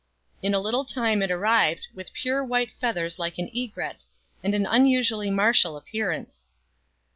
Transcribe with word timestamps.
"In 0.41 0.55
a 0.55 0.59
little 0.59 0.83
time 0.83 1.21
it 1.21 1.29
arrived, 1.29 1.85
with 1.93 2.11
pure 2.11 2.43
white 2.43 2.71
feathers 2.81 3.19
like 3.19 3.37
an 3.37 3.51
egret, 3.55 4.05
and 4.43 4.55
an 4.55 4.65
unusually 4.65 5.29
martial 5.29 5.77
appearance. 5.77 6.47